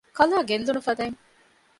ކަލާ 0.17 0.37
ގެއްލުނު 0.49 0.81
ފަދައިން 0.87 1.17